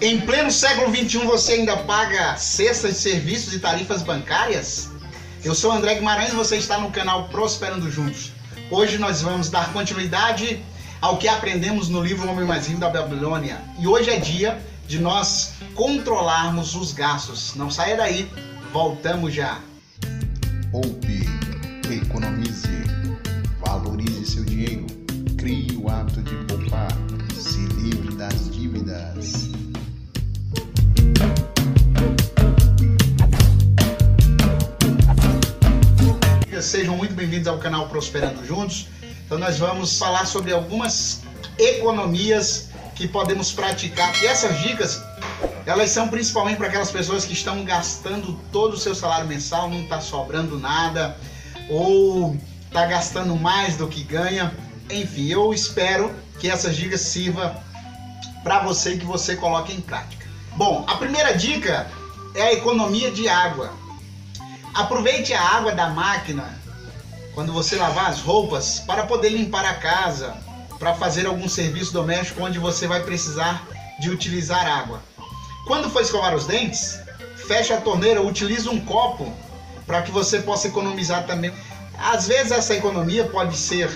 Em 0.00 0.20
pleno 0.20 0.50
século 0.50 0.94
XXI, 0.94 1.18
você 1.18 1.52
ainda 1.52 1.76
paga 1.76 2.36
cestas 2.36 2.94
de 2.94 2.98
serviços 2.98 3.54
e 3.54 3.60
tarifas 3.60 4.02
bancárias? 4.02 4.90
Eu 5.44 5.54
sou 5.54 5.70
André 5.70 5.94
Guimarães 5.94 6.32
e 6.32 6.36
você 6.36 6.56
está 6.56 6.78
no 6.78 6.90
canal 6.90 7.28
Prosperando 7.28 7.90
Juntos. 7.90 8.32
Hoje 8.70 8.98
nós 8.98 9.22
vamos 9.22 9.50
dar 9.50 9.72
continuidade 9.72 10.60
ao 11.00 11.16
que 11.16 11.28
aprendemos 11.28 11.88
no 11.88 12.02
livro 12.02 12.28
Homem 12.28 12.44
Mais 12.44 12.66
Rico 12.66 12.80
da 12.80 12.90
Babilônia. 12.90 13.60
E 13.78 13.86
hoje 13.86 14.10
é 14.10 14.18
dia 14.18 14.60
de 14.86 14.98
nós 14.98 15.52
controlarmos 15.74 16.74
os 16.74 16.92
gastos. 16.92 17.54
Não 17.54 17.70
saia 17.70 17.96
daí, 17.96 18.28
voltamos 18.72 19.32
já. 19.32 19.60
Poupe, 20.72 21.24
economize, 21.88 22.84
valorize 23.64 24.26
seu 24.26 24.44
dinheiro, 24.44 24.86
crie 25.38 25.70
o 25.76 25.88
hábito 25.88 26.20
de 26.22 26.34
poupar, 26.46 26.90
se 27.38 27.60
livre 27.80 28.12
das 28.16 28.50
dívidas. 28.50 29.53
Sejam 36.64 36.96
muito 36.96 37.14
bem-vindos 37.14 37.46
ao 37.46 37.58
canal 37.58 37.88
Prosperando 37.88 38.44
Juntos. 38.46 38.88
Então 39.26 39.36
nós 39.38 39.58
vamos 39.58 39.98
falar 39.98 40.24
sobre 40.24 40.50
algumas 40.50 41.20
economias 41.58 42.70
que 42.94 43.06
podemos 43.06 43.52
praticar. 43.52 44.10
E 44.22 44.26
essas 44.26 44.58
dicas, 44.62 45.02
elas 45.66 45.90
são 45.90 46.08
principalmente 46.08 46.56
para 46.56 46.68
aquelas 46.68 46.90
pessoas 46.90 47.26
que 47.26 47.34
estão 47.34 47.62
gastando 47.64 48.40
todo 48.50 48.72
o 48.72 48.76
seu 48.78 48.94
salário 48.94 49.28
mensal, 49.28 49.68
não 49.68 49.82
está 49.82 50.00
sobrando 50.00 50.58
nada, 50.58 51.14
ou 51.68 52.34
está 52.66 52.86
gastando 52.86 53.36
mais 53.36 53.76
do 53.76 53.86
que 53.86 54.02
ganha. 54.02 54.50
Enfim, 54.90 55.28
eu 55.28 55.52
espero 55.52 56.10
que 56.40 56.48
essas 56.48 56.74
dicas 56.74 57.02
sirvam 57.02 57.54
para 58.42 58.60
você 58.60 58.96
que 58.96 59.04
você 59.04 59.36
coloque 59.36 59.74
em 59.74 59.82
prática. 59.82 60.26
Bom, 60.56 60.82
a 60.88 60.96
primeira 60.96 61.34
dica 61.36 61.86
é 62.34 62.40
a 62.40 62.52
economia 62.54 63.10
de 63.10 63.28
água. 63.28 63.83
Aproveite 64.74 65.32
a 65.32 65.40
água 65.40 65.70
da 65.70 65.88
máquina 65.90 66.58
quando 67.32 67.52
você 67.52 67.76
lavar 67.76 68.10
as 68.10 68.20
roupas 68.20 68.80
para 68.80 69.04
poder 69.04 69.28
limpar 69.28 69.64
a 69.64 69.74
casa, 69.74 70.36
para 70.80 70.94
fazer 70.94 71.26
algum 71.26 71.48
serviço 71.48 71.92
doméstico 71.92 72.42
onde 72.42 72.58
você 72.58 72.88
vai 72.88 73.00
precisar 73.04 73.68
de 74.00 74.10
utilizar 74.10 74.66
água. 74.66 75.00
Quando 75.64 75.88
for 75.88 76.02
escovar 76.02 76.34
os 76.34 76.46
dentes, 76.46 76.98
feche 77.46 77.72
a 77.72 77.80
torneira, 77.80 78.20
utilize 78.20 78.68
um 78.68 78.84
copo 78.84 79.32
para 79.86 80.02
que 80.02 80.10
você 80.10 80.40
possa 80.40 80.66
economizar 80.66 81.24
também. 81.24 81.52
Às 81.96 82.26
vezes 82.26 82.50
essa 82.50 82.74
economia 82.74 83.24
pode 83.26 83.56
ser 83.56 83.88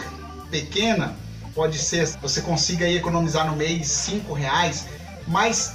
pequena, 0.48 1.16
pode 1.56 1.76
ser 1.76 2.06
você 2.22 2.40
consiga 2.40 2.88
economizar 2.88 3.44
no 3.46 3.56
mês 3.56 3.88
cinco 3.88 4.32
reais, 4.32 4.86
mas 5.26 5.74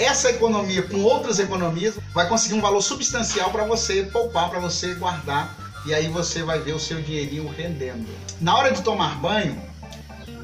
essa 0.00 0.30
economia 0.30 0.82
com 0.82 1.02
outras 1.02 1.38
economias 1.38 1.98
vai 2.14 2.26
conseguir 2.26 2.54
um 2.54 2.60
valor 2.60 2.80
substancial 2.80 3.50
para 3.50 3.64
você 3.64 4.04
poupar, 4.04 4.48
para 4.48 4.58
você 4.58 4.94
guardar 4.94 5.54
e 5.84 5.92
aí 5.92 6.08
você 6.08 6.42
vai 6.42 6.58
ver 6.58 6.72
o 6.72 6.80
seu 6.80 7.02
dinheirinho 7.02 7.46
rendendo. 7.48 8.08
Na 8.40 8.56
hora 8.56 8.72
de 8.72 8.82
tomar 8.82 9.16
banho, 9.16 9.60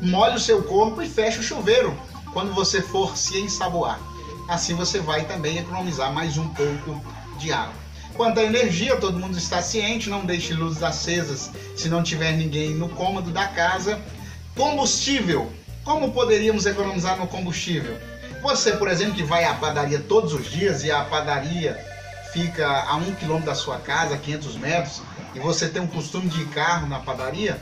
molhe 0.03 0.37
o 0.37 0.41
seu 0.41 0.63
corpo 0.63 1.01
e 1.01 1.09
feche 1.09 1.39
o 1.39 1.43
chuveiro 1.43 1.97
quando 2.35 2.53
você 2.53 2.83
for 2.83 3.17
se 3.17 3.39
ensaboar. 3.39 3.99
Assim 4.47 4.75
você 4.75 5.01
vai 5.01 5.25
também 5.25 5.57
economizar 5.57 6.13
mais 6.13 6.37
um 6.37 6.49
pouco 6.49 7.03
de 7.39 7.51
água. 7.51 7.87
Quanto 8.15 8.41
à 8.41 8.45
energia, 8.45 8.97
todo 8.97 9.19
mundo 9.19 9.39
está 9.39 9.63
ciente, 9.63 10.11
não 10.11 10.25
deixe 10.25 10.53
luzes 10.53 10.83
acesas 10.83 11.51
se 11.75 11.89
não 11.89 12.03
tiver 12.03 12.33
ninguém 12.33 12.75
no 12.75 12.91
cômodo 12.91 13.31
da 13.31 13.47
casa. 13.49 13.99
Combustível. 14.55 15.51
Como 15.83 16.13
poderíamos 16.13 16.67
economizar 16.67 17.17
no 17.19 17.27
combustível? 17.27 17.99
Você, 18.43 18.73
por 18.73 18.89
exemplo, 18.89 19.15
que 19.15 19.23
vai 19.23 19.45
à 19.45 19.55
padaria 19.55 20.01
todos 20.01 20.33
os 20.33 20.51
dias 20.51 20.85
e 20.85 20.91
a 20.91 21.05
padaria 21.05 21.77
fica 22.33 22.85
a 22.85 22.97
um 22.97 23.15
quilômetro 23.15 23.47
da 23.47 23.55
sua 23.55 23.79
casa, 23.79 24.17
500 24.17 24.57
metros, 24.57 25.03
e 25.35 25.39
você 25.41 25.69
tem 25.69 25.81
um 25.81 25.87
costume 25.87 26.29
de 26.29 26.43
ir 26.43 26.49
carro 26.49 26.87
na 26.87 26.99
padaria, 26.99 27.61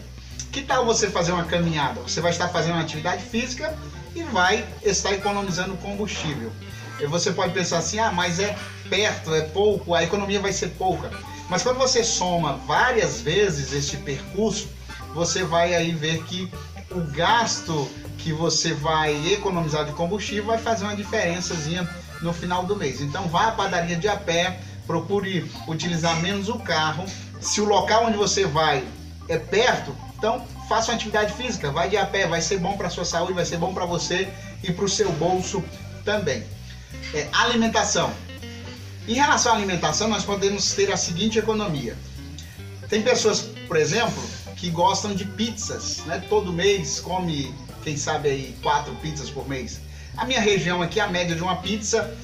que 0.51 0.63
tal 0.63 0.85
você 0.85 1.09
fazer 1.09 1.33
uma 1.33 1.45
caminhada? 1.45 2.01
Você 2.03 2.21
vai 2.21 2.31
estar 2.31 2.49
fazendo 2.49 2.75
uma 2.75 2.83
atividade 2.83 3.23
física 3.23 3.77
e 4.15 4.23
vai 4.23 4.65
estar 4.83 5.13
economizando 5.13 5.77
combustível. 5.77 6.53
E 7.01 7.07
você 7.07 7.33
pode 7.33 7.53
pensar 7.53 7.79
assim, 7.79 7.99
ah, 7.99 8.13
mas 8.13 8.39
é 8.39 8.57
perto, 8.89 9.35
é 9.35 9.43
pouco, 9.43 9.95
a 9.95 10.05
economia 10.05 10.41
vai 10.41 10.53
ser 10.53 10.69
pouca. 10.69 11.11
Mas 11.49 11.63
quando 11.63 11.79
você 11.79 12.05
soma 12.05 12.55
várias 12.67 13.21
vezes 13.21 13.73
este 13.73 13.97
percurso, 13.97 14.69
você 15.13 15.45
vai 15.45 15.75
aí 15.75 15.93
ver 15.93 16.23
que 16.25 16.51
o 16.91 17.01
gasto 17.13 17.91
que 18.19 18.33
você 18.33 18.73
vai 18.73 19.33
economizar 19.33 19.85
de 19.85 19.93
combustível 19.93 20.47
vai 20.47 20.59
fazer 20.59 20.85
uma 20.85 20.97
diferençazinha 20.97 21.89
no 22.23 22.33
final 22.33 22.65
do 22.65 22.77
mês. 22.77 23.01
Então 23.01 23.29
vá 23.29 23.49
à 23.49 23.53
padaria 23.53 23.97
de 23.97 24.09
a 24.09 24.17
pé, 24.17 24.61
procure 24.87 25.51
utilizar 25.67 26.21
menos 26.21 26.49
o 26.49 26.59
carro. 26.59 27.05
Se 27.41 27.61
o 27.61 27.65
local 27.65 28.07
onde 28.07 28.17
você 28.17 28.47
vai 28.47 28.85
é 29.29 29.39
perto, 29.39 29.95
então 30.17 30.47
faça 30.69 30.91
uma 30.91 30.97
atividade 30.97 31.33
física, 31.35 31.71
vai 31.71 31.89
de 31.89 31.97
a 31.97 32.07
pé, 32.07 32.27
vai 32.27 32.41
ser 32.41 32.59
bom 32.59 32.77
para 32.77 32.89
sua 32.89 33.05
saúde, 33.05 33.33
vai 33.35 33.45
ser 33.45 33.59
bom 33.59 33.75
para 33.75 33.85
você 33.85 34.29
e 34.63 34.73
para 34.73 34.85
o 34.85 34.89
seu 34.89 35.11
bolso 35.13 35.63
também. 36.05 36.43
É, 37.13 37.29
alimentação. 37.33 38.13
Em 39.07 39.15
relação 39.15 39.53
à 39.53 39.57
alimentação, 39.57 40.09
nós 40.09 40.25
podemos 40.25 40.73
ter 40.73 40.91
a 40.91 40.97
seguinte 40.97 41.39
economia. 41.39 41.97
Tem 42.89 43.03
pessoas, 43.03 43.43
por 43.69 43.77
exemplo, 43.77 44.23
que 44.57 44.71
gostam 44.71 45.15
de 45.15 45.25
pizzas, 45.25 45.99
né? 46.07 46.25
Todo 46.29 46.53
mês 46.53 47.01
come, 47.01 47.55
quem 47.85 47.97
sabe 47.99 48.31
aí, 48.31 48.57
quatro 48.63 48.95
pizzas 48.97 49.29
por 49.29 49.47
mês. 49.47 49.79
A 50.17 50.25
minha 50.25 50.41
região 50.41 50.81
aqui, 50.81 50.99
a 50.99 51.07
média 51.07 51.37
de 51.37 51.43
uma 51.43 51.57
pizza 51.57 52.17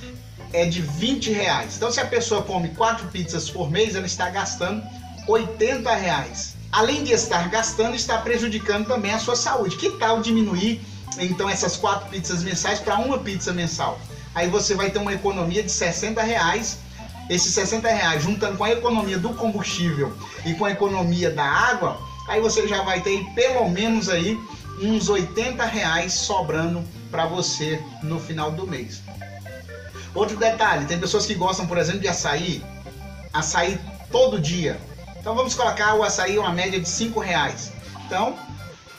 é 0.53 0.65
de 0.65 0.81
20 0.81 1.31
reais. 1.31 1.77
Então, 1.77 1.93
se 1.93 2.01
a 2.01 2.07
pessoa 2.07 2.43
come 2.43 2.71
quatro 2.71 3.07
pizzas 3.09 3.51
por 3.51 3.71
mês, 3.71 3.95
ela 3.95 4.07
está 4.07 4.31
gastando 4.31 4.83
80 5.29 5.95
reais. 5.95 6.57
Além 6.73 7.05
de 7.05 7.13
estar 7.13 7.49
gastando, 7.51 7.95
está 7.95 8.19
prejudicando 8.19 8.87
também 8.87 9.13
a 9.13 9.19
sua 9.19 9.37
saúde. 9.37 9.77
Que 9.77 9.91
tal 9.91 10.21
diminuir 10.21 10.81
então 11.19 11.49
essas 11.49 11.77
quatro 11.77 12.09
pizzas 12.09 12.43
mensais 12.43 12.81
para 12.81 12.97
uma 12.97 13.19
pizza 13.19 13.53
mensal? 13.53 14.01
Aí 14.35 14.49
você 14.49 14.75
vai 14.75 14.91
ter 14.91 14.99
uma 14.99 15.13
economia 15.13 15.63
de 15.63 15.71
60 15.71 16.23
reais. 16.23 16.79
Esses 17.29 17.53
60 17.53 17.89
reais, 17.89 18.23
juntando 18.23 18.57
com 18.57 18.65
a 18.65 18.73
economia 18.73 19.19
do 19.19 19.31
combustível 19.35 20.17
e 20.45 20.55
com 20.55 20.65
a 20.65 20.71
economia 20.71 21.31
da 21.31 21.45
água, 21.45 22.01
aí 22.29 22.41
você 22.41 22.67
já 22.67 22.83
vai 22.83 23.01
ter 23.03 23.25
pelo 23.35 23.69
menos 23.69 24.09
aí 24.09 24.37
uns 24.81 25.09
80 25.09 25.65
reais 25.65 26.13
sobrando 26.15 26.83
para 27.11 27.27
você 27.27 27.83
no 28.03 28.19
final 28.19 28.51
do 28.51 28.67
mês. 28.67 29.03
Outro 30.15 30.37
detalhe, 30.37 30.87
tem 30.87 30.99
pessoas 30.99 31.27
que 31.27 31.35
gostam, 31.35 31.67
por 31.67 31.79
exemplo, 31.79 32.01
de 32.01 32.09
açaí, 32.09 32.65
açaí 33.33 33.79
todo 34.11 34.41
dia. 34.41 34.81
Então 35.19 35.35
vamos 35.35 35.55
colocar 35.55 35.95
o 35.95 36.03
açaí 36.03 36.39
uma 36.39 36.51
média 36.51 36.81
de 36.81 36.89
5 36.89 37.21
reais. 37.21 37.73
Então, 38.07 38.37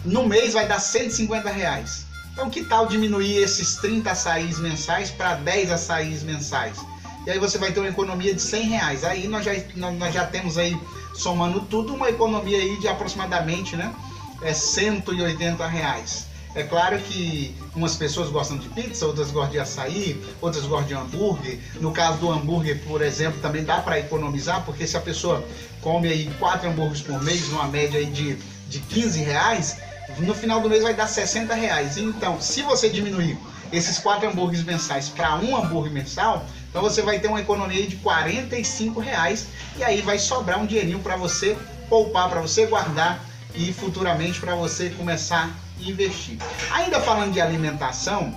no 0.06 0.26
mês 0.26 0.54
vai 0.54 0.68
dar 0.68 0.80
150 0.80 1.50
reais. 1.50 2.06
Então 2.32 2.50
que 2.50 2.64
tal 2.64 2.88
diminuir 2.88 3.38
esses 3.38 3.76
30 3.78 4.10
açaís 4.12 4.58
mensais 4.60 5.12
para 5.12 5.36
10 5.36 5.72
açaís 5.72 6.24
mensais? 6.24 6.78
E 7.26 7.30
aí 7.30 7.38
você 7.38 7.58
vai 7.58 7.72
ter 7.72 7.80
uma 7.80 7.90
economia 7.90 8.34
de 8.34 8.42
100 8.42 8.64
reais. 8.64 9.04
Aí 9.04 9.28
nós 9.28 9.44
já, 9.44 9.52
nós 9.76 10.14
já 10.14 10.26
temos 10.26 10.58
aí, 10.58 10.80
somando 11.14 11.62
tudo, 11.62 11.94
uma 11.94 12.10
economia 12.10 12.58
aí 12.58 12.80
de 12.80 12.88
aproximadamente 12.88 13.76
né, 13.76 13.94
é 14.42 14.54
180 14.54 15.66
reais. 15.68 16.28
É 16.54 16.64
claro 16.64 17.00
que 17.00 17.56
umas 17.74 17.96
pessoas 17.96 18.30
gostam 18.30 18.58
de 18.58 18.68
pizza, 18.70 19.06
outras 19.06 19.32
gostam 19.32 19.52
de 19.52 19.60
açaí, 19.60 20.22
outras 20.42 20.66
gostam 20.66 20.88
de 20.88 20.94
hambúrguer. 20.94 21.60
No 21.80 21.94
caso 21.94 22.18
do 22.18 22.30
hambúrguer, 22.30 22.84
por 22.84 23.02
exemplo, 23.02 23.40
também 23.42 23.64
dá 23.64 23.80
para 23.80 24.00
economizar, 24.00 24.62
porque 24.66 24.86
se 24.86 24.98
a 24.98 25.02
pessoa 25.02 25.46
come 25.80 26.10
aí 26.10 26.30
quatro 26.40 26.70
hambúrgueres 26.70 27.02
por 27.02 27.24
mês, 27.24 27.48
numa 27.48 27.68
média 27.68 27.98
aí 27.98 28.06
de, 28.06 28.36
de 28.68 28.80
15 28.80 29.24
reais, 29.24 29.78
no 30.20 30.34
final 30.34 30.60
do 30.60 30.70
mês 30.70 30.84
vai 30.84 30.94
dar 30.94 31.08
60 31.08 31.54
reais. 31.54 31.98
Então, 31.98 32.42
se 32.42 32.62
você 32.64 32.90
diminuir 32.90 33.38
esses 33.72 33.98
quatro 34.00 34.28
hambúrgueres 34.28 34.66
mensais 34.66 35.08
para 35.08 35.38
um 35.38 35.56
hambúrguer 35.56 35.94
mensal, 35.94 36.46
então 36.70 36.82
você 36.82 37.02
vai 37.02 37.20
ter 37.20 37.30
uma 37.30 37.40
economia 37.40 37.88
de 37.88 37.96
45 37.98 39.00
reais 39.00 39.48
e 39.78 39.84
aí 39.86 40.02
vai 40.02 40.20
sobrar 40.20 40.60
um 40.60 40.66
dinheirinho 40.66 41.00
para 41.00 41.16
você 41.16 41.58
poupar, 41.88 42.30
para 42.30 42.42
você 42.42 42.66
guardar 42.66 43.31
e 43.56 43.74
futuramente 43.74 44.40
para 44.40 44.56
você 44.56 44.90
começar 44.90 45.50
a 45.50 45.84
investir. 45.84 46.38
Ainda 46.72 47.00
falando 47.00 47.34
de 47.34 47.42
alimentação, 47.42 48.34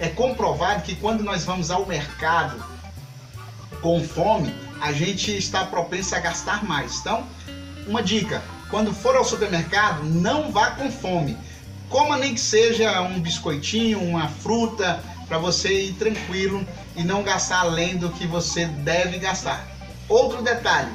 é 0.00 0.08
comprovado 0.08 0.82
que 0.82 0.94
quando 0.96 1.22
nós 1.22 1.44
vamos 1.44 1.70
ao 1.70 1.86
mercado 1.86 2.64
com 3.80 4.02
fome, 4.02 4.54
a 4.80 4.92
gente 4.92 5.36
está 5.36 5.64
propenso 5.64 6.14
a 6.14 6.20
gastar 6.20 6.64
mais. 6.64 6.98
Então, 6.98 7.26
uma 7.86 8.02
dica: 8.02 8.42
quando 8.70 8.92
for 8.92 9.16
ao 9.16 9.24
supermercado, 9.24 10.04
não 10.04 10.50
vá 10.50 10.72
com 10.72 10.90
fome. 10.90 11.36
Coma 11.88 12.16
nem 12.16 12.34
que 12.34 12.40
seja 12.40 13.00
um 13.02 13.20
biscoitinho, 13.20 14.02
uma 14.02 14.28
fruta, 14.28 15.02
para 15.28 15.38
você 15.38 15.86
ir 15.86 15.92
tranquilo 15.94 16.66
e 16.96 17.02
não 17.02 17.22
gastar 17.22 17.60
além 17.60 17.96
do 17.96 18.10
que 18.10 18.26
você 18.26 18.66
deve 18.66 19.18
gastar. 19.18 19.66
Outro 20.08 20.42
detalhe: 20.42 20.90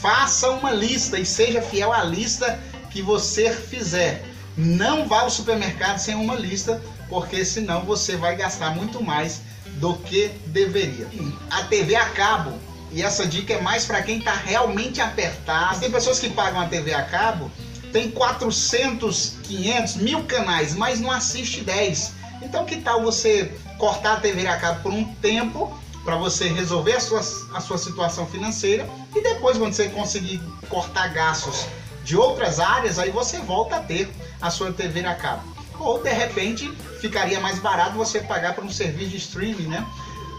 faça 0.00 0.50
uma 0.50 0.70
lista 0.70 1.18
e 1.18 1.26
seja 1.26 1.60
fiel 1.60 1.92
à 1.92 2.02
lista 2.02 2.58
que 2.92 3.02
você 3.02 3.50
fizer. 3.50 4.24
Não 4.56 5.08
vá 5.08 5.20
ao 5.20 5.30
supermercado 5.30 5.98
sem 5.98 6.14
uma 6.14 6.34
lista, 6.34 6.80
porque 7.08 7.44
senão 7.44 7.82
você 7.84 8.16
vai 8.16 8.36
gastar 8.36 8.74
muito 8.74 9.02
mais 9.02 9.40
do 9.80 9.94
que 9.94 10.28
deveria. 10.46 11.08
A 11.50 11.62
TV 11.64 11.96
a 11.96 12.10
cabo, 12.10 12.52
e 12.90 13.02
essa 13.02 13.26
dica 13.26 13.54
é 13.54 13.60
mais 13.60 13.86
para 13.86 14.02
quem 14.02 14.18
está 14.18 14.34
realmente 14.34 15.00
apertado. 15.00 15.80
Tem 15.80 15.90
pessoas 15.90 16.18
que 16.18 16.28
pagam 16.28 16.60
a 16.60 16.66
TV 16.66 16.92
a 16.92 17.02
cabo, 17.02 17.50
tem 17.92 18.10
400, 18.10 19.36
500, 19.42 19.96
mil 19.96 20.24
canais, 20.24 20.74
mas 20.74 21.00
não 21.00 21.10
assiste 21.10 21.62
10. 21.62 22.12
Então 22.42 22.66
que 22.66 22.76
tal 22.76 23.02
você 23.02 23.50
cortar 23.78 24.14
a 24.14 24.20
TV 24.20 24.46
a 24.46 24.58
cabo 24.58 24.82
por 24.82 24.92
um 24.92 25.04
tempo 25.14 25.72
para 26.04 26.16
você 26.16 26.48
resolver 26.48 26.94
a 26.94 27.00
sua, 27.00 27.20
a 27.54 27.60
sua 27.60 27.78
situação 27.78 28.26
financeira 28.26 28.88
e 29.14 29.22
depois 29.22 29.56
quando 29.56 29.72
você 29.72 29.88
conseguir 29.88 30.42
cortar 30.68 31.08
gastos 31.08 31.66
de 32.04 32.16
outras 32.16 32.58
áreas, 32.58 32.98
aí 32.98 33.10
você 33.10 33.38
volta 33.38 33.76
a 33.76 33.80
ter 33.80 34.10
a 34.40 34.50
sua 34.50 34.72
TV 34.72 35.04
a 35.04 35.14
cabo. 35.14 35.42
Ou 35.78 36.02
de 36.02 36.10
repente 36.10 36.70
ficaria 37.00 37.40
mais 37.40 37.58
barato 37.58 37.96
você 37.96 38.20
pagar 38.20 38.54
por 38.54 38.64
um 38.64 38.70
serviço 38.70 39.10
de 39.10 39.16
streaming, 39.16 39.68
né? 39.68 39.86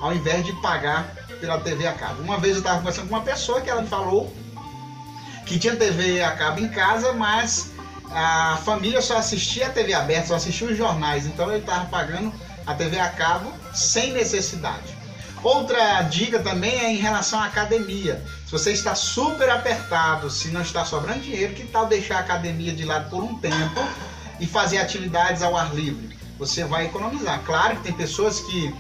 Ao 0.02 0.14
invés 0.14 0.46
de 0.46 0.54
pagar 0.62 1.16
pela 1.40 1.60
TV 1.60 1.86
a 1.88 1.94
cabo. 1.94 2.22
Uma 2.22 2.38
vez 2.38 2.54
eu 2.54 2.60
estava 2.60 2.78
conversando 2.80 3.10
com 3.10 3.16
uma 3.16 3.24
pessoa 3.24 3.62
que 3.62 3.70
ela 3.70 3.82
me 3.82 3.88
falou 3.88 4.34
que 5.46 5.60
tinha 5.60 5.76
TV 5.76 6.22
a 6.22 6.32
cabo 6.32 6.60
em 6.60 6.70
casa, 6.70 7.12
mas 7.14 7.72
a 8.12 8.58
família 8.64 9.02
só 9.02 9.18
assistia 9.18 9.68
a 9.68 9.70
TV 9.70 9.94
aberta, 9.94 10.28
só 10.28 10.36
assistia 10.36 10.68
os 10.68 10.78
jornais, 10.78 11.26
então 11.26 11.50
ele 11.50 11.60
estava 11.60 11.86
pagando 11.86 12.34
a 12.66 12.74
TV 12.74 13.00
a 13.00 13.10
cabo 13.10 13.52
sem 13.74 14.14
necessidade. 14.14 15.03
Outra 15.44 16.02
dica 16.04 16.40
também 16.40 16.80
é 16.80 16.90
em 16.90 16.96
relação 16.96 17.38
à 17.38 17.46
academia. 17.46 18.24
Se 18.46 18.52
você 18.52 18.72
está 18.72 18.96
super 18.96 19.50
apertado, 19.50 20.30
se 20.32 20.48
não 20.48 20.62
está 20.62 20.86
sobrando 20.86 21.20
dinheiro, 21.20 21.54
que 21.54 21.66
tal 21.66 21.86
deixar 21.86 22.16
a 22.16 22.20
academia 22.20 22.72
de 22.72 22.86
lado 22.86 23.10
por 23.10 23.22
um 23.22 23.36
tempo 23.40 23.82
e 24.40 24.48
fazer 24.48 24.78
atividades 24.78 25.44
ao 25.44 25.58
ar 25.58 25.76
livre? 25.76 26.18
Você 26.40 26.64
vai 26.64 26.86
economizar. 26.86 27.42
Claro 27.44 27.76
que 27.76 27.84
tem 27.84 27.92
pessoas 27.92 28.40
que 28.40 28.74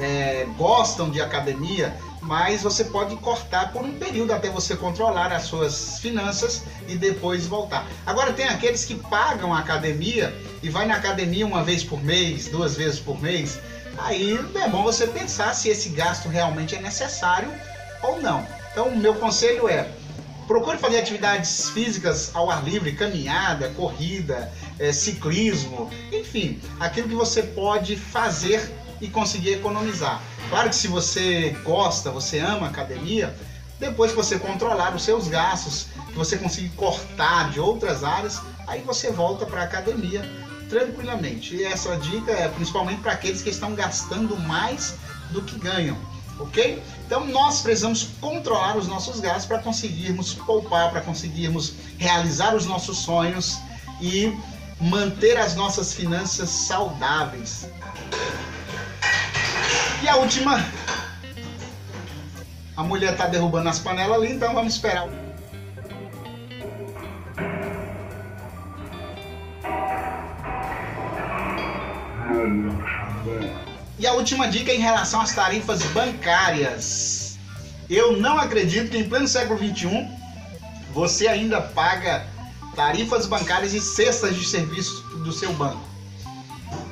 é, 0.00 0.44
gostam 0.56 1.08
de 1.08 1.20
academia, 1.20 1.96
mas 2.20 2.62
você 2.62 2.82
pode 2.82 3.14
cortar 3.18 3.72
por 3.72 3.84
um 3.84 3.96
período 3.96 4.32
até 4.32 4.50
você 4.50 4.74
controlar 4.74 5.32
as 5.32 5.44
suas 5.44 6.00
finanças 6.00 6.64
e 6.88 6.96
depois 6.96 7.46
voltar. 7.46 7.86
Agora 8.04 8.32
tem 8.32 8.48
aqueles 8.48 8.84
que 8.84 8.96
pagam 8.96 9.54
a 9.54 9.60
academia 9.60 10.36
e 10.64 10.68
vai 10.68 10.84
na 10.84 10.96
academia 10.96 11.46
uma 11.46 11.62
vez 11.62 11.84
por 11.84 12.02
mês, 12.02 12.48
duas 12.48 12.74
vezes 12.74 12.98
por 12.98 13.22
mês 13.22 13.60
aí 14.00 14.38
é 14.54 14.68
bom 14.68 14.82
você 14.82 15.06
pensar 15.06 15.54
se 15.54 15.68
esse 15.68 15.90
gasto 15.90 16.28
realmente 16.28 16.74
é 16.74 16.80
necessário 16.80 17.50
ou 18.02 18.20
não. 18.20 18.46
Então, 18.72 18.90
meu 18.94 19.14
conselho 19.14 19.68
é: 19.68 19.90
procure 20.46 20.78
fazer 20.78 20.98
atividades 20.98 21.70
físicas 21.70 22.30
ao 22.34 22.50
ar 22.50 22.64
livre, 22.64 22.92
caminhada, 22.92 23.68
corrida, 23.70 24.52
é, 24.78 24.92
ciclismo, 24.92 25.90
enfim, 26.12 26.60
aquilo 26.78 27.08
que 27.08 27.14
você 27.14 27.42
pode 27.42 27.96
fazer 27.96 28.72
e 29.00 29.08
conseguir 29.08 29.52
economizar. 29.52 30.20
Claro 30.48 30.68
que 30.70 30.76
se 30.76 30.88
você 30.88 31.56
gosta, 31.64 32.10
você 32.10 32.38
ama 32.38 32.68
academia, 32.68 33.34
depois 33.78 34.10
que 34.10 34.16
você 34.16 34.38
controlar 34.38 34.94
os 34.94 35.02
seus 35.02 35.28
gastos, 35.28 35.86
que 36.08 36.14
você 36.14 36.36
conseguir 36.36 36.70
cortar 36.70 37.50
de 37.50 37.60
outras 37.60 38.02
áreas, 38.02 38.40
aí 38.66 38.80
você 38.80 39.10
volta 39.10 39.46
para 39.46 39.60
a 39.60 39.64
academia 39.64 40.22
tranquilamente. 40.68 41.56
E 41.56 41.64
essa 41.64 41.96
dica 41.96 42.32
é 42.32 42.48
principalmente 42.48 43.00
para 43.00 43.12
aqueles 43.12 43.42
que 43.42 43.50
estão 43.50 43.74
gastando 43.74 44.36
mais 44.36 44.94
do 45.30 45.42
que 45.42 45.58
ganham, 45.58 45.96
ok? 46.38 46.82
Então 47.06 47.26
nós 47.26 47.60
precisamos 47.60 48.08
controlar 48.20 48.76
os 48.76 48.86
nossos 48.86 49.20
gastos 49.20 49.46
para 49.46 49.58
conseguirmos 49.58 50.34
poupar, 50.34 50.90
para 50.90 51.00
conseguirmos 51.00 51.74
realizar 51.98 52.54
os 52.54 52.66
nossos 52.66 52.98
sonhos 52.98 53.58
e 54.00 54.32
manter 54.80 55.36
as 55.36 55.54
nossas 55.54 55.92
finanças 55.92 56.48
saudáveis. 56.48 57.68
E 60.02 60.08
a 60.08 60.16
última, 60.16 60.64
a 62.76 62.82
mulher 62.82 63.12
está 63.12 63.26
derrubando 63.26 63.68
as 63.68 63.78
panelas 63.78 64.16
ali, 64.16 64.32
então 64.32 64.54
vamos 64.54 64.74
esperar. 64.74 65.27
E 73.98 74.06
a 74.06 74.12
última 74.12 74.48
dica 74.48 74.72
em 74.72 74.78
relação 74.78 75.20
às 75.20 75.34
tarifas 75.34 75.82
bancárias. 75.86 77.36
Eu 77.90 78.16
não 78.16 78.38
acredito 78.38 78.90
que 78.90 78.98
em 78.98 79.08
pleno 79.08 79.26
século 79.26 79.58
XXI 79.58 80.06
você 80.92 81.26
ainda 81.26 81.60
paga 81.60 82.26
tarifas 82.76 83.26
bancárias 83.26 83.74
e 83.74 83.80
cestas 83.80 84.36
de 84.36 84.44
serviço 84.44 85.02
do 85.24 85.32
seu 85.32 85.52
banco. 85.54 85.88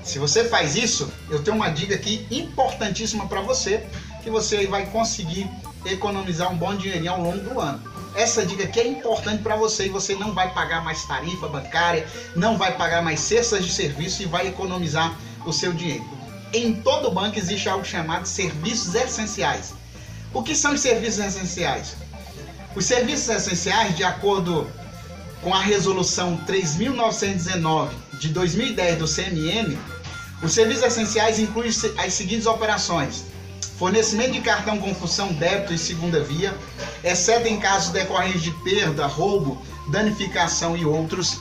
Se 0.03 0.19
você 0.19 0.45
faz 0.45 0.75
isso, 0.75 1.13
eu 1.31 1.43
tenho 1.43 1.57
uma 1.57 1.69
dica 1.69 1.95
aqui 1.95 2.27
importantíssima 2.31 3.27
para 3.27 3.41
você, 3.41 3.87
que 4.23 4.31
você 4.31 4.67
vai 4.67 4.87
conseguir 4.87 5.49
economizar 5.85 6.51
um 6.53 6.57
bom 6.57 6.75
dinheirinho 6.75 7.13
ao 7.13 7.21
longo 7.21 7.39
do 7.39 7.61
ano. 7.61 7.81
Essa 8.15 8.47
dica 8.47 8.65
aqui 8.65 8.81
é 8.81 8.89
importante 8.89 9.43
para 9.43 9.57
você 9.57 9.87
e 9.87 9.89
você 9.91 10.15
não 10.15 10.33
vai 10.33 10.53
pagar 10.55 10.83
mais 10.83 11.05
tarifa 11.05 11.49
bancária, 11.49 12.09
não 12.35 12.57
vai 12.57 12.77
pagar 12.77 13.03
mais 13.03 13.21
cestas 13.21 13.65
de 13.65 13.71
serviço 13.71 14.23
e 14.23 14.27
vai 14.27 14.49
economizar 14.49 15.15
o 15.47 15.53
seu 15.53 15.73
dinheiro. 15.73 16.05
Em 16.53 16.75
todo 16.75 17.11
banco 17.11 17.39
existe 17.39 17.69
algo 17.69 17.85
chamado 17.85 18.27
serviços 18.27 18.95
essenciais. 18.95 19.73
O 20.35 20.43
que 20.43 20.55
são 20.55 20.75
os 20.75 20.81
serviços 20.81 21.25
essenciais? 21.25 21.97
Os 22.75 22.85
serviços 22.85 23.29
essenciais, 23.29 23.97
de 23.97 24.05
acordo 24.05 24.69
com 25.43 25.55
a 25.55 25.61
resolução 25.61 26.37
3919 26.47 27.95
de 28.21 28.29
2010 28.29 28.99
do 28.99 29.07
CMM, 29.07 29.79
os 30.43 30.53
serviços 30.53 30.85
essenciais 30.85 31.39
incluem 31.39 31.71
as 31.99 32.13
seguintes 32.13 32.47
operações: 32.47 33.25
fornecimento 33.79 34.33
de 34.33 34.41
cartão 34.41 34.79
com 34.79 34.95
função 34.95 35.33
débito 35.33 35.73
e 35.73 35.79
segunda 35.79 36.23
via, 36.23 36.55
exceto 37.03 37.49
em 37.49 37.59
casos 37.59 37.91
decorrentes 37.91 38.43
de 38.43 38.51
perda, 38.63 39.07
roubo, 39.07 39.63
danificação 39.91 40.77
e 40.77 40.85
outros, 40.85 41.41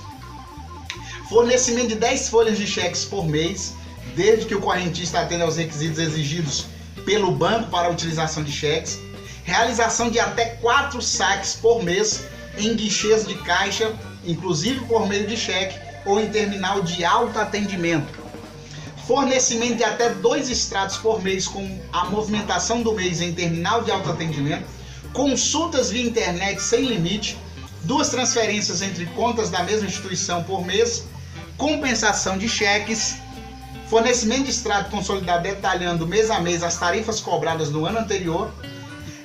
fornecimento 1.27 1.89
de 1.89 1.95
10 1.95 2.29
folhas 2.29 2.57
de 2.57 2.67
cheques 2.67 3.03
por 3.03 3.25
mês, 3.25 3.73
desde 4.15 4.45
que 4.45 4.56
o 4.56 4.62
correntista 4.62 5.19
atenda 5.19 5.44
aos 5.44 5.57
requisitos 5.57 6.00
exigidos 6.00 6.65
pelo 7.06 7.31
banco 7.31 7.69
para 7.69 7.88
a 7.88 7.91
utilização 7.91 8.44
de 8.44 8.51
cheques, 8.51 9.00
realização 9.44 10.09
de 10.09 10.19
até 10.19 10.45
quatro 10.62 11.01
saques 11.01 11.53
por 11.53 11.83
mês 11.83 12.25
em 12.57 12.75
guichês 12.75 13.27
de 13.27 13.35
caixa, 13.35 13.94
inclusive 14.25 14.79
por 14.85 15.07
meio 15.07 15.27
de 15.27 15.38
cheque 15.38 15.77
ou 16.06 16.19
em 16.19 16.29
terminal 16.29 16.81
de 16.81 17.03
autoatendimento, 17.03 18.07
fornecimento 19.06 19.77
de 19.77 19.83
até 19.83 20.09
dois 20.09 20.50
extratos 20.50 20.97
por 20.97 21.21
mês 21.21 21.47
com 21.47 21.79
a 21.91 22.06
movimentação 22.06 22.81
do 22.81 22.94
mês 22.94 23.22
em 23.22 23.34
terminal 23.34 23.84
de 23.84 23.91
autoatendimento, 23.91 24.65
consultas 25.13 25.89
via 25.89 26.03
internet 26.03 26.62
sem 26.62 26.86
limite, 26.86 27.38
duas 27.84 28.10
transferências 28.10 28.81
entre 28.81 29.05
contas 29.07 29.50
da 29.50 29.63
mesma 29.63 29.88
instituição 29.88 30.43
por 30.43 30.65
mês, 30.65 31.05
compensação 31.57 32.38
de 32.38 32.50
cheques 32.50 33.17
fornecimento 33.89 34.44
de 34.44 34.50
extrato 34.50 34.89
consolidado 34.89 35.44
detalhando 35.44 36.08
mês 36.08 36.32
a 36.32 36.39
mês 36.39 36.63
as 36.63 36.77
tarifas 36.77 37.20
cobradas 37.20 37.70
no 37.70 37.86
ano 37.86 38.00
anterior. 38.00 38.51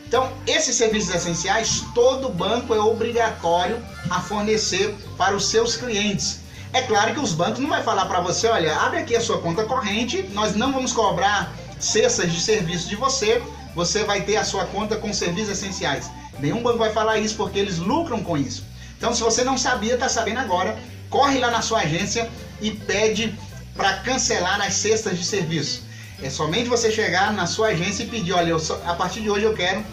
Então, 0.06 0.30
esses 0.46 0.74
serviços 0.74 1.14
essenciais, 1.14 1.84
todo 1.94 2.28
banco 2.28 2.74
é 2.74 2.80
obrigatório 2.80 3.78
a 4.10 4.20
fornecer 4.20 4.94
para 5.16 5.36
os 5.36 5.48
seus 5.48 5.76
clientes. 5.76 6.40
É 6.72 6.82
claro 6.82 7.14
que 7.14 7.20
os 7.20 7.32
bancos 7.32 7.60
não 7.60 7.68
vai 7.68 7.82
falar 7.82 8.06
para 8.06 8.20
você, 8.20 8.48
olha, 8.48 8.76
abre 8.76 8.98
aqui 8.98 9.16
a 9.16 9.20
sua 9.20 9.40
conta 9.40 9.64
corrente, 9.64 10.22
nós 10.32 10.54
não 10.54 10.72
vamos 10.72 10.92
cobrar 10.92 11.52
cestas 11.78 12.32
de 12.32 12.40
serviço 12.40 12.88
de 12.88 12.96
você, 12.96 13.42
você 13.74 14.04
vai 14.04 14.22
ter 14.22 14.36
a 14.36 14.44
sua 14.44 14.64
conta 14.66 14.96
com 14.96 15.12
serviços 15.12 15.52
essenciais. 15.52 16.10
Nenhum 16.38 16.62
banco 16.62 16.78
vai 16.78 16.92
falar 16.92 17.18
isso 17.18 17.36
porque 17.36 17.58
eles 17.58 17.78
lucram 17.78 18.22
com 18.22 18.36
isso. 18.36 18.64
Então, 18.96 19.14
se 19.14 19.22
você 19.22 19.44
não 19.44 19.56
sabia, 19.56 19.94
está 19.94 20.08
sabendo 20.08 20.40
agora, 20.40 20.78
corre 21.08 21.38
lá 21.38 21.50
na 21.50 21.62
sua 21.62 21.80
agência 21.80 22.28
e 22.60 22.70
pede 22.70 23.34
para 23.74 23.98
cancelar 23.98 24.60
as 24.60 24.74
cestas 24.74 25.18
de 25.18 25.24
serviço. 25.24 25.82
É 26.22 26.28
somente 26.28 26.68
você 26.68 26.90
chegar 26.90 27.32
na 27.32 27.46
sua 27.46 27.68
agência 27.68 28.02
e 28.02 28.06
pedir, 28.06 28.32
olha, 28.32 28.58
só, 28.58 28.80
a 28.86 28.94
partir 28.94 29.20
de 29.20 29.30
hoje 29.30 29.44
eu 29.44 29.54
quero 29.54 29.84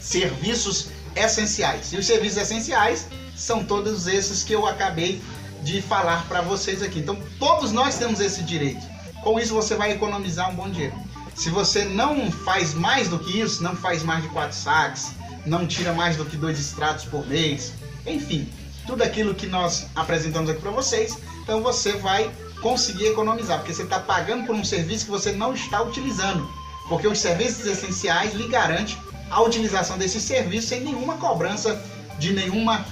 serviços 0.00 0.88
essenciais. 1.16 1.92
E 1.92 1.96
os 1.96 2.06
serviços 2.06 2.38
essenciais 2.38 3.08
são 3.36 3.64
todos 3.64 4.06
esses 4.06 4.42
que 4.42 4.52
eu 4.52 4.66
acabei 4.66 5.20
de 5.62 5.82
falar 5.82 6.26
para 6.28 6.40
vocês 6.40 6.82
aqui. 6.82 7.00
Então, 7.00 7.18
todos 7.38 7.72
nós 7.72 7.96
temos 7.98 8.20
esse 8.20 8.42
direito. 8.42 8.86
Com 9.22 9.38
isso, 9.40 9.52
você 9.52 9.74
vai 9.74 9.92
economizar 9.92 10.50
um 10.50 10.54
bom 10.54 10.70
dinheiro. 10.70 10.94
Se 11.34 11.50
você 11.50 11.84
não 11.84 12.30
faz 12.30 12.74
mais 12.74 13.08
do 13.08 13.18
que 13.18 13.40
isso, 13.40 13.62
não 13.62 13.76
faz 13.76 14.02
mais 14.02 14.22
de 14.22 14.28
quatro 14.28 14.56
saques, 14.56 15.12
não 15.46 15.66
tira 15.66 15.92
mais 15.92 16.16
do 16.16 16.24
que 16.24 16.36
dois 16.36 16.58
extratos 16.58 17.04
por 17.04 17.26
mês, 17.26 17.72
enfim, 18.06 18.48
tudo 18.86 19.02
aquilo 19.02 19.34
que 19.34 19.46
nós 19.46 19.86
apresentamos 19.94 20.50
aqui 20.50 20.60
para 20.60 20.70
vocês, 20.70 21.16
então 21.42 21.62
você 21.62 21.92
vai 21.92 22.30
conseguir 22.60 23.06
economizar, 23.06 23.58
porque 23.58 23.72
você 23.74 23.82
está 23.82 24.00
pagando 24.00 24.46
por 24.46 24.54
um 24.54 24.64
serviço 24.64 25.04
que 25.04 25.10
você 25.10 25.32
não 25.32 25.54
está 25.54 25.82
utilizando. 25.82 26.48
Porque 26.88 27.06
os 27.06 27.18
serviços 27.18 27.66
essenciais 27.66 28.34
lhe 28.34 28.48
garantem 28.48 28.96
a 29.30 29.42
utilização 29.42 29.98
desse 29.98 30.20
serviço 30.20 30.68
sem 30.68 30.80
nenhuma 30.80 31.16
cobrança 31.16 31.80
de 32.18 32.32
nenhuma 32.32 32.84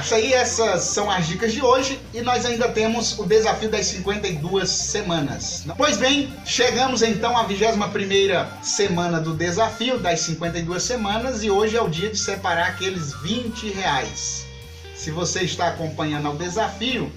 isso 0.00 0.14
aí, 0.14 0.32
essas 0.32 0.82
são 0.84 1.10
as 1.10 1.26
dicas 1.26 1.52
de 1.52 1.60
hoje 1.60 1.98
e 2.14 2.20
nós 2.20 2.46
ainda 2.46 2.68
temos 2.68 3.18
o 3.18 3.24
desafio 3.24 3.68
das 3.68 3.86
52 3.86 4.70
semanas. 4.70 5.64
Pois 5.76 5.96
bem, 5.96 6.32
chegamos 6.44 7.02
então 7.02 7.36
à 7.36 7.42
21 7.42 8.62
semana 8.62 9.20
do 9.20 9.34
desafio 9.34 9.98
das 9.98 10.20
52 10.20 10.80
semanas 10.80 11.42
e 11.42 11.50
hoje 11.50 11.76
é 11.76 11.82
o 11.82 11.88
dia 11.88 12.10
de 12.10 12.16
separar 12.16 12.68
aqueles 12.68 13.12
20 13.22 13.70
reais. 13.70 14.46
Se 14.94 15.10
você 15.10 15.40
está 15.40 15.66
acompanhando 15.66 16.30
o 16.30 16.36
desafio, 16.36 17.10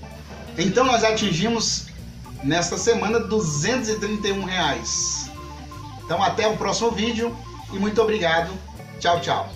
então 0.57 0.85
nós 0.85 1.03
atingimos 1.03 1.85
nesta 2.44 2.77
semana 2.77 3.20
231 3.20 4.44
reais. 4.44 5.30
Então 6.04 6.22
até 6.22 6.48
o 6.48 6.56
próximo 6.58 6.92
vídeo 6.92 7.36
e 7.74 7.80
muito 7.80 8.01
obrigado. 8.01 8.51
Tchau, 9.00 9.20
tchau. 9.20 9.50